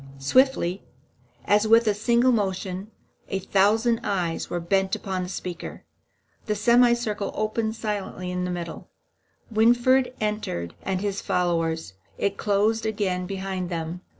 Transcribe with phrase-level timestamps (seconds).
[0.17, 0.81] Swiftly,
[1.45, 2.89] and as with a single motion,
[3.27, 5.83] a thousand eyes were bent upon the speaker.
[6.47, 8.89] The semicircle opened silently in the middle;
[9.51, 14.01] Winfried entered with his followers; it closed again behind them.